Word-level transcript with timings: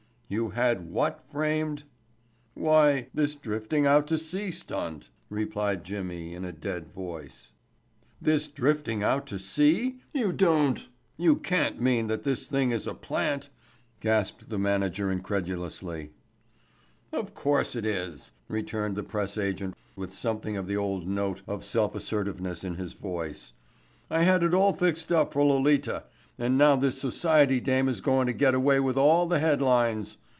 "You 0.33 0.51
had 0.51 0.89
what 0.89 1.21
framed?" 1.29 1.83
"Why—this 2.53 3.35
drifting 3.35 3.85
out 3.85 4.07
to 4.07 4.17
sea 4.17 4.49
stunt," 4.49 5.09
replied 5.29 5.83
Jimmy 5.83 6.33
in 6.33 6.45
a 6.45 6.53
dead 6.53 6.87
voice. 6.87 7.51
"This 8.21 8.47
drifting 8.47 9.03
out 9.03 9.27
to 9.27 9.37
sea—you 9.37 10.31
don't—you 10.31 11.35
can't 11.35 11.81
mean 11.81 12.07
that 12.07 12.23
this 12.23 12.47
thing 12.47 12.71
is 12.71 12.87
a 12.87 12.93
plant," 12.93 13.49
gasped 13.99 14.47
the 14.49 14.57
manager 14.57 15.11
incredulously. 15.11 16.11
"Of 17.11 17.33
course 17.35 17.75
it 17.75 17.85
is," 17.85 18.31
returned 18.47 18.95
the 18.95 19.03
press 19.03 19.37
agent 19.37 19.75
with 19.97 20.13
something 20.13 20.55
of 20.55 20.65
the 20.65 20.77
old 20.77 21.09
note 21.09 21.41
of 21.45 21.65
self 21.65 21.93
assertiveness 21.93 22.63
in 22.63 22.75
his 22.75 22.93
voice. 22.93 23.51
"I 24.09 24.23
had 24.23 24.43
it 24.43 24.53
all 24.53 24.71
fixed 24.71 25.11
up 25.11 25.33
for 25.33 25.43
Lolita, 25.43 26.03
and 26.39 26.57
now 26.57 26.75
this 26.75 26.99
society 26.99 27.59
dame 27.59 27.87
is 27.87 28.01
goin' 28.01 28.25
to 28.25 28.33
get 28.33 28.55
away 28.55 28.79
with 28.79 28.97
all 28.97 29.27
the 29.27 29.37
head 29.37 29.61
lines. 29.61 30.17